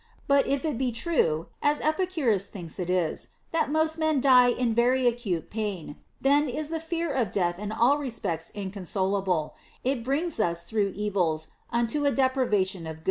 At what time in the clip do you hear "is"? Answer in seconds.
2.89-3.27, 6.49-6.69